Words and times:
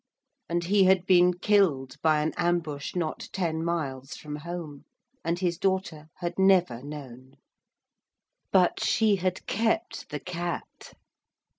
And 0.49 0.63
he 0.63 0.85
had 0.85 1.05
been 1.05 1.35
killed 1.35 1.97
by 2.01 2.21
an 2.23 2.33
ambush 2.35 2.95
not 2.95 3.29
ten 3.31 3.63
miles 3.63 4.15
from 4.15 4.37
home, 4.37 4.85
and 5.23 5.37
his 5.37 5.59
daughter 5.59 6.07
had 6.15 6.39
never 6.39 6.81
known. 6.81 7.35
But 8.51 8.79
she 8.83 9.17
had 9.17 9.45
kept 9.45 10.09
the 10.09 10.19
Cat. 10.19 10.95